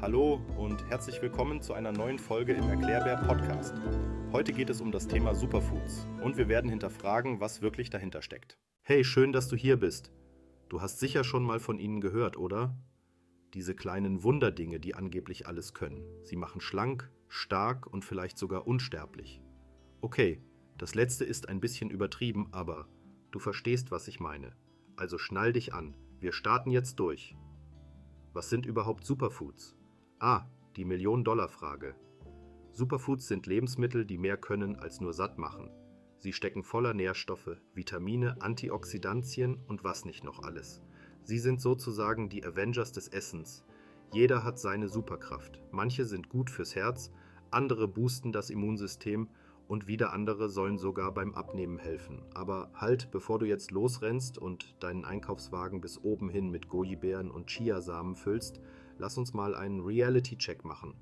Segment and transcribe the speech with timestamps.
[0.00, 3.74] Hallo und herzlich willkommen zu einer neuen Folge im Erklärbär Podcast.
[4.32, 8.56] Heute geht es um das Thema Superfoods und wir werden hinterfragen, was wirklich dahinter steckt.
[8.80, 10.10] Hey, schön, dass du hier bist.
[10.70, 12.74] Du hast sicher schon mal von ihnen gehört, oder?
[13.52, 16.02] Diese kleinen Wunderdinge, die angeblich alles können.
[16.22, 19.42] Sie machen schlank, stark und vielleicht sogar unsterblich.
[20.00, 20.40] Okay,
[20.78, 22.88] das letzte ist ein bisschen übertrieben, aber
[23.32, 24.56] du verstehst, was ich meine.
[24.98, 25.94] Also schnall dich an.
[26.18, 27.36] Wir starten jetzt durch.
[28.32, 29.76] Was sind überhaupt Superfoods?
[30.18, 31.94] Ah, die Million-Dollar-Frage.
[32.72, 35.70] Superfoods sind Lebensmittel, die mehr können als nur satt machen.
[36.16, 40.82] Sie stecken voller Nährstoffe, Vitamine, Antioxidantien und was nicht noch alles.
[41.22, 43.64] Sie sind sozusagen die Avengers des Essens.
[44.12, 45.60] Jeder hat seine Superkraft.
[45.70, 47.12] Manche sind gut fürs Herz,
[47.52, 49.28] andere boosten das Immunsystem
[49.68, 52.22] und wieder andere sollen sogar beim Abnehmen helfen.
[52.34, 57.48] Aber halt, bevor du jetzt losrennst und deinen Einkaufswagen bis oben hin mit Goji-Beeren und
[57.48, 58.60] Chiasamen füllst,
[58.98, 60.94] lass uns mal einen Reality-Check machen.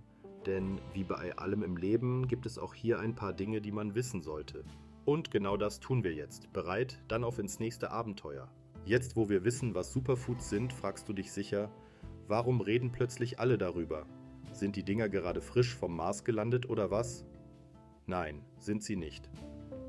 [0.44, 3.94] Denn wie bei allem im Leben gibt es auch hier ein paar Dinge, die man
[3.94, 4.64] wissen sollte.
[5.04, 6.52] Und genau das tun wir jetzt.
[6.52, 7.00] Bereit?
[7.08, 8.48] Dann auf ins nächste Abenteuer.
[8.84, 11.70] Jetzt, wo wir wissen, was Superfoods sind, fragst du dich sicher,
[12.26, 14.06] warum reden plötzlich alle darüber?
[14.52, 17.24] Sind die Dinger gerade frisch vom Mars gelandet oder was?
[18.06, 19.28] Nein, sind sie nicht.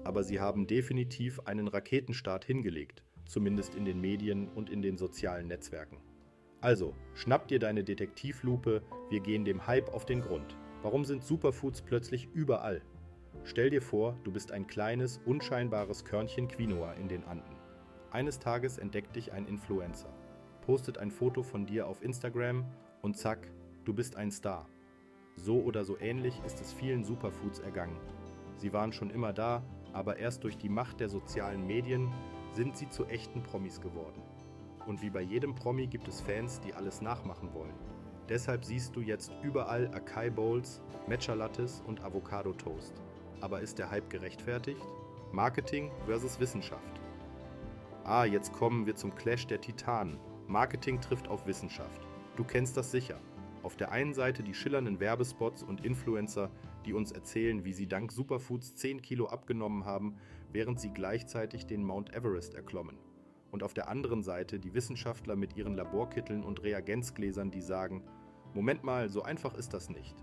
[0.03, 5.47] Aber sie haben definitiv einen Raketenstart hingelegt, zumindest in den Medien und in den sozialen
[5.47, 6.01] Netzwerken.
[6.59, 10.57] Also, schnapp dir deine Detektivlupe, wir gehen dem Hype auf den Grund.
[10.81, 12.81] Warum sind Superfoods plötzlich überall?
[13.43, 17.55] Stell dir vor, du bist ein kleines, unscheinbares Körnchen Quinoa in den Anden.
[18.09, 20.11] Eines Tages entdeckt dich ein Influencer,
[20.61, 22.65] postet ein Foto von dir auf Instagram
[23.01, 23.51] und zack,
[23.85, 24.67] du bist ein Star.
[25.37, 27.95] So oder so ähnlich ist es vielen Superfoods ergangen.
[28.57, 32.11] Sie waren schon immer da, aber erst durch die Macht der sozialen Medien
[32.53, 34.21] sind sie zu echten Promis geworden.
[34.87, 37.73] Und wie bei jedem Promi gibt es Fans, die alles nachmachen wollen.
[38.29, 43.01] Deshalb siehst du jetzt überall Acai Bowls, Matcha Lattes und Avocado Toast.
[43.39, 44.81] Aber ist der Hype gerechtfertigt?
[45.31, 47.01] Marketing versus Wissenschaft.
[48.03, 50.17] Ah, jetzt kommen wir zum Clash der Titanen.
[50.47, 52.01] Marketing trifft auf Wissenschaft.
[52.37, 53.19] Du kennst das sicher.
[53.63, 56.51] Auf der einen Seite die schillernden Werbespots und Influencer,
[56.85, 60.15] die uns erzählen, wie sie dank Superfoods 10 Kilo abgenommen haben,
[60.51, 62.97] während sie gleichzeitig den Mount Everest erklommen.
[63.51, 68.03] Und auf der anderen Seite die Wissenschaftler mit ihren Laborkitteln und Reagenzgläsern, die sagen,
[68.53, 70.15] Moment mal, so einfach ist das nicht.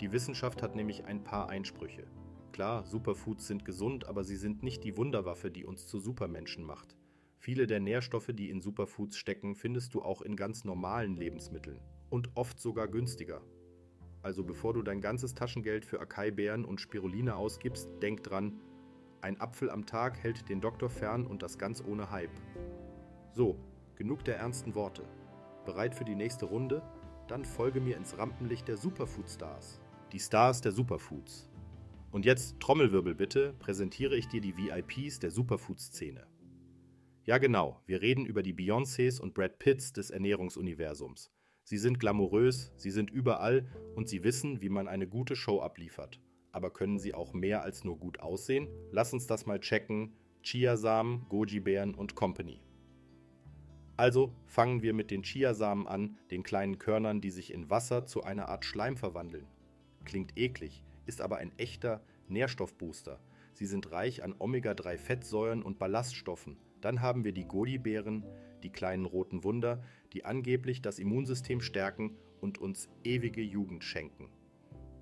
[0.00, 2.06] Die Wissenschaft hat nämlich ein paar Einsprüche.
[2.52, 6.96] Klar, Superfoods sind gesund, aber sie sind nicht die Wunderwaffe, die uns zu Supermenschen macht.
[7.38, 11.80] Viele der Nährstoffe, die in Superfoods stecken, findest du auch in ganz normalen Lebensmitteln
[12.10, 13.42] und oft sogar günstiger.
[14.22, 18.60] Also bevor du dein ganzes Taschengeld für Acai-Beeren und Spiruline ausgibst, denk dran,
[19.20, 22.30] ein Apfel am Tag hält den Doktor fern und das ganz ohne Hype.
[23.32, 23.58] So,
[23.96, 25.02] genug der ernsten Worte.
[25.64, 26.82] Bereit für die nächste Runde?
[27.26, 29.80] Dann folge mir ins Rampenlicht der Superfood-Stars.
[30.12, 31.50] Die Stars der Superfoods.
[32.10, 36.26] Und jetzt Trommelwirbel bitte, präsentiere ich dir die VIPs der Superfood-Szene.
[37.24, 41.30] Ja genau, wir reden über die Beyoncés und Brad Pitts des Ernährungsuniversums.
[41.68, 46.18] Sie sind glamourös, sie sind überall und sie wissen, wie man eine gute Show abliefert.
[46.50, 48.68] Aber können sie auch mehr als nur gut aussehen?
[48.90, 50.14] Lass uns das mal checken.
[50.42, 52.62] Chiasamen, Goji-Beeren und Company.
[53.98, 58.22] Also fangen wir mit den Chiasamen an, den kleinen Körnern, die sich in Wasser zu
[58.22, 59.46] einer Art Schleim verwandeln.
[60.06, 63.20] Klingt eklig, ist aber ein echter Nährstoffbooster.
[63.52, 68.24] Sie sind reich an Omega-3-Fettsäuren und Ballaststoffen dann haben wir die Goli-Beeren,
[68.62, 69.82] die kleinen roten Wunder,
[70.12, 74.30] die angeblich das Immunsystem stärken und uns ewige Jugend schenken.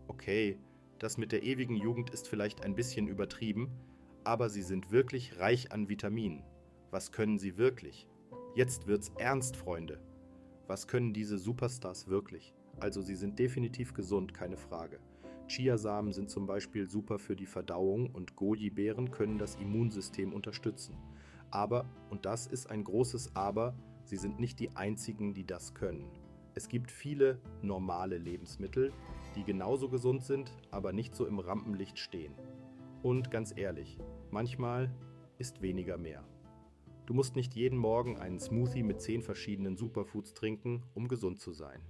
[0.08, 0.58] Okay,
[0.98, 3.70] das mit der ewigen Jugend ist vielleicht ein bisschen übertrieben,
[4.24, 6.42] aber sie sind wirklich reich an Vitaminen.
[6.90, 8.08] Was können sie wirklich?
[8.54, 10.00] Jetzt wird's ernst, Freunde.
[10.66, 12.54] Was können diese Superstars wirklich?
[12.80, 14.98] Also sie sind definitiv gesund, keine Frage.
[15.48, 20.96] Chiasamen sind zum Beispiel super für die Verdauung und Goji-Beeren können das Immunsystem unterstützen.
[21.50, 26.10] Aber, und das ist ein großes Aber, sie sind nicht die einzigen, die das können.
[26.54, 28.92] Es gibt viele normale Lebensmittel,
[29.34, 32.34] die genauso gesund sind, aber nicht so im Rampenlicht stehen.
[33.02, 33.98] Und ganz ehrlich,
[34.30, 34.90] manchmal
[35.38, 36.24] ist weniger mehr.
[37.04, 41.52] Du musst nicht jeden Morgen einen Smoothie mit 10 verschiedenen Superfoods trinken, um gesund zu
[41.52, 41.80] sein.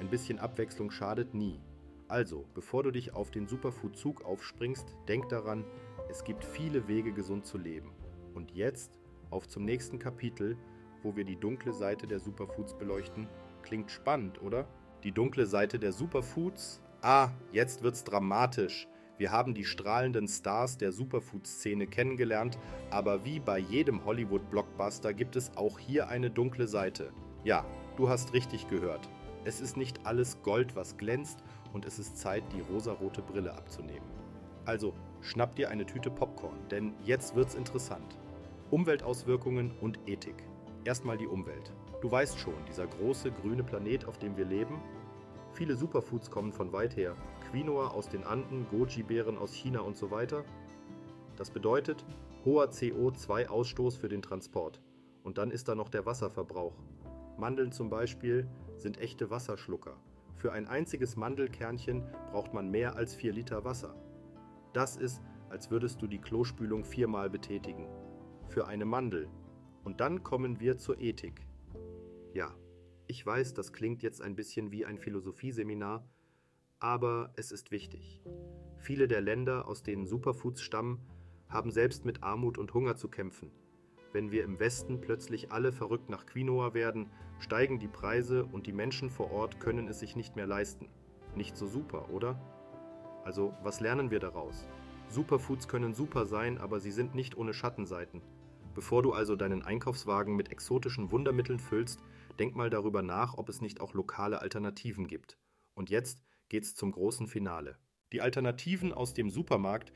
[0.00, 1.60] Ein bisschen Abwechslung schadet nie.
[2.08, 5.64] Also, bevor du dich auf den Superfood-Zug aufspringst, denk daran,
[6.10, 7.90] es gibt viele Wege, gesund zu leben.
[8.34, 8.98] Und jetzt
[9.30, 10.56] auf zum nächsten Kapitel,
[11.02, 13.28] wo wir die dunkle Seite der Superfoods beleuchten.
[13.62, 14.66] Klingt spannend, oder?
[15.04, 16.82] Die dunkle Seite der Superfoods?
[17.02, 18.88] Ah, jetzt wird's dramatisch.
[19.18, 22.58] Wir haben die strahlenden Stars der Superfood-Szene kennengelernt,
[22.90, 27.12] aber wie bei jedem Hollywood-Blockbuster gibt es auch hier eine dunkle Seite.
[27.44, 27.64] Ja,
[27.96, 29.08] du hast richtig gehört.
[29.44, 34.06] Es ist nicht alles Gold, was glänzt, und es ist Zeit, die rosarote Brille abzunehmen.
[34.64, 38.18] Also schnapp dir eine Tüte Popcorn, denn jetzt wird's interessant.
[38.70, 40.42] Umweltauswirkungen und Ethik.
[40.84, 41.72] Erstmal die Umwelt.
[42.00, 44.80] Du weißt schon, dieser große grüne Planet, auf dem wir leben.
[45.52, 47.14] Viele Superfoods kommen von weit her.
[47.50, 50.44] Quinoa aus den Anden, Goji-Beeren aus China und so weiter.
[51.36, 52.04] Das bedeutet
[52.44, 54.80] hoher CO2-Ausstoß für den Transport.
[55.22, 56.74] Und dann ist da noch der Wasserverbrauch.
[57.36, 59.96] Mandeln zum Beispiel sind echte Wasserschlucker.
[60.34, 63.94] Für ein einziges Mandelkernchen braucht man mehr als 4 Liter Wasser.
[64.72, 67.86] Das ist, als würdest du die Klospülung viermal betätigen.
[68.48, 69.28] Für eine Mandel.
[69.84, 71.46] Und dann kommen wir zur Ethik.
[72.32, 72.54] Ja,
[73.06, 76.08] ich weiß, das klingt jetzt ein bisschen wie ein Philosophieseminar,
[76.78, 78.20] aber es ist wichtig.
[78.78, 81.00] Viele der Länder, aus denen Superfoods stammen,
[81.48, 83.50] haben selbst mit Armut und Hunger zu kämpfen.
[84.12, 88.72] Wenn wir im Westen plötzlich alle verrückt nach Quinoa werden, steigen die Preise und die
[88.72, 90.88] Menschen vor Ort können es sich nicht mehr leisten.
[91.34, 92.40] Nicht so super, oder?
[93.24, 94.68] Also, was lernen wir daraus?
[95.08, 98.22] Superfoods können super sein, aber sie sind nicht ohne Schattenseiten.
[98.76, 102.00] Bevor du also deinen Einkaufswagen mit exotischen Wundermitteln füllst,
[102.38, 105.38] Denk mal darüber nach, ob es nicht auch lokale Alternativen gibt.
[105.74, 107.78] Und jetzt geht's zum großen Finale.
[108.12, 109.92] Die Alternativen aus dem Supermarkt,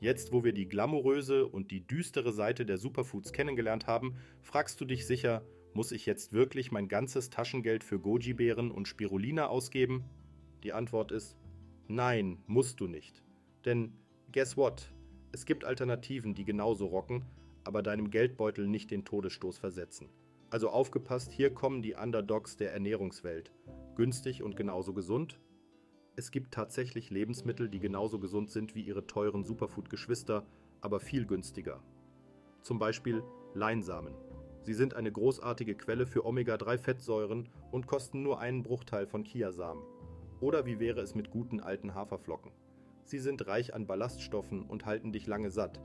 [0.00, 4.84] jetzt wo wir die glamouröse und die düstere Seite der Superfoods kennengelernt haben, fragst du
[4.84, 5.44] dich sicher,
[5.74, 10.04] muss ich jetzt wirklich mein ganzes Taschengeld für Goji-Beeren und Spirulina ausgeben?
[10.62, 11.36] Die Antwort ist
[11.88, 13.22] nein, musst du nicht.
[13.64, 13.92] Denn
[14.32, 14.92] guess what?
[15.32, 17.24] Es gibt Alternativen, die genauso rocken,
[17.64, 20.08] aber deinem Geldbeutel nicht den Todesstoß versetzen.
[20.50, 23.52] Also aufgepasst, hier kommen die Underdogs der Ernährungswelt.
[23.96, 25.40] Günstig und genauso gesund.
[26.14, 30.46] Es gibt tatsächlich Lebensmittel, die genauso gesund sind wie ihre teuren Superfood-Geschwister,
[30.82, 31.82] aber viel günstiger.
[32.60, 33.22] Zum Beispiel
[33.54, 34.14] Leinsamen.
[34.60, 39.82] Sie sind eine großartige Quelle für Omega-3-Fettsäuren und kosten nur einen Bruchteil von Chiasamen.
[40.40, 42.52] Oder wie wäre es mit guten alten Haferflocken?
[43.04, 45.80] Sie sind reich an Ballaststoffen und halten dich lange satt.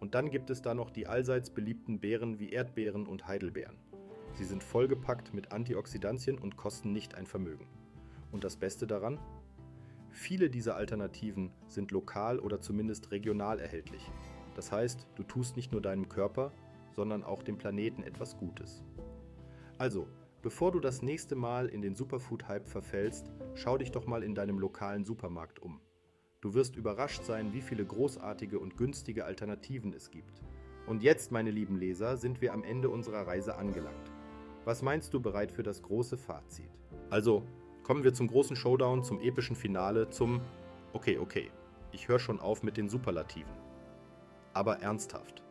[0.00, 3.76] Und dann gibt es da noch die allseits beliebten Beeren wie Erdbeeren und Heidelbeeren.
[4.34, 7.66] Sie sind vollgepackt mit Antioxidantien und kosten nicht ein Vermögen.
[8.30, 9.18] Und das Beste daran?
[10.10, 14.02] Viele dieser Alternativen sind lokal oder zumindest regional erhältlich.
[14.54, 16.52] Das heißt, du tust nicht nur deinem Körper,
[16.92, 18.82] sondern auch dem Planeten etwas Gutes.
[19.78, 20.08] Also,
[20.42, 24.58] bevor du das nächste Mal in den Superfood-Hype verfällst, schau dich doch mal in deinem
[24.58, 25.80] lokalen Supermarkt um.
[26.40, 30.40] Du wirst überrascht sein, wie viele großartige und günstige Alternativen es gibt.
[30.86, 34.12] Und jetzt, meine lieben Leser, sind wir am Ende unserer Reise angelangt.
[34.64, 36.70] Was meinst du bereit für das große Fazit?
[37.10, 37.42] Also,
[37.82, 40.40] kommen wir zum großen Showdown, zum epischen Finale, zum
[40.92, 41.50] Okay, okay.
[41.90, 43.52] Ich höre schon auf mit den Superlativen.
[44.54, 45.42] Aber ernsthaft.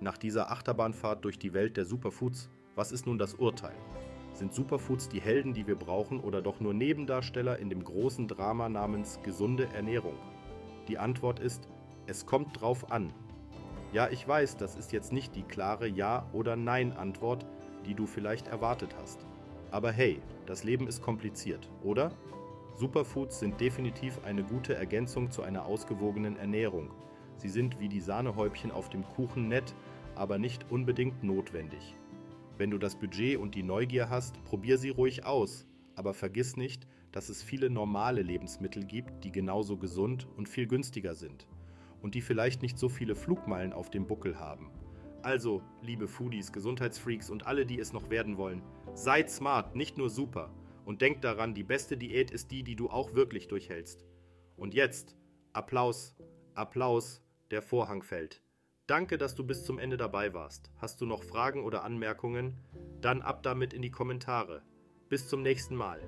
[0.00, 3.76] Nach dieser Achterbahnfahrt durch die Welt der Superfoods, was ist nun das Urteil?
[4.34, 8.68] Sind Superfoods die Helden, die wir brauchen, oder doch nur Nebendarsteller in dem großen Drama
[8.68, 10.14] namens gesunde Ernährung?
[10.88, 11.68] Die Antwort ist,
[12.06, 13.12] es kommt drauf an.
[13.92, 17.46] Ja, ich weiß, das ist jetzt nicht die klare Ja- oder Nein-Antwort,
[17.86, 19.26] die du vielleicht erwartet hast.
[19.70, 22.12] Aber hey, das Leben ist kompliziert, oder?
[22.74, 26.90] Superfoods sind definitiv eine gute Ergänzung zu einer ausgewogenen Ernährung.
[27.36, 29.74] Sie sind wie die Sahnehäubchen auf dem Kuchen nett,
[30.14, 31.96] aber nicht unbedingt notwendig.
[32.62, 35.66] Wenn du das Budget und die Neugier hast, probier sie ruhig aus,
[35.96, 41.16] aber vergiss nicht, dass es viele normale Lebensmittel gibt, die genauso gesund und viel günstiger
[41.16, 41.48] sind
[42.02, 44.70] und die vielleicht nicht so viele Flugmeilen auf dem Buckel haben.
[45.22, 48.62] Also, liebe Foodies, Gesundheitsfreaks und alle, die es noch werden wollen,
[48.94, 50.54] seid smart, nicht nur super.
[50.84, 54.06] Und denkt daran, die beste Diät ist die, die du auch wirklich durchhältst.
[54.54, 55.16] Und jetzt,
[55.52, 56.14] Applaus,
[56.54, 58.40] Applaus, der Vorhang fällt.
[58.86, 60.70] Danke, dass du bis zum Ende dabei warst.
[60.76, 62.58] Hast du noch Fragen oder Anmerkungen?
[63.00, 64.62] Dann ab damit in die Kommentare.
[65.08, 66.00] Bis zum nächsten Mal.